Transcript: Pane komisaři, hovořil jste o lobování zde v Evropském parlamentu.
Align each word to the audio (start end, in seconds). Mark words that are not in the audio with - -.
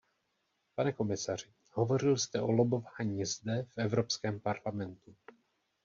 Pane 0.75 0.91
komisaři, 0.93 1.47
hovořil 1.71 2.17
jste 2.17 2.41
o 2.41 2.51
lobování 2.51 3.25
zde 3.25 3.63
v 3.67 3.77
Evropském 3.77 4.39
parlamentu. 4.39 5.15